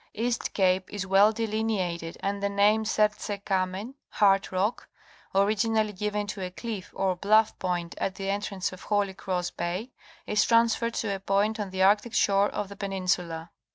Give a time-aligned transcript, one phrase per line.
[0.15, 4.87] East Cape is well delineated, and the name Serdze Kamen (Heart Rock)
[5.35, 9.91] originally given toa cliff or bluff point at the entrance of Holy Cross Bay
[10.25, 13.51] is transferred to a point on the Arctic shore of the peninsula.